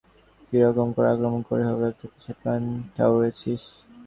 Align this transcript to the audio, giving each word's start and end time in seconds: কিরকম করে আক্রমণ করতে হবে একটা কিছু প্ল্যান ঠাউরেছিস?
কিরকম 0.47 0.87
করে 0.95 1.07
আক্রমণ 1.13 1.41
করতে 1.47 1.65
হবে 1.69 1.85
একটা 1.91 2.05
কিছু 2.13 2.31
প্ল্যান 2.39 2.63
ঠাউরেছিস? 2.95 3.63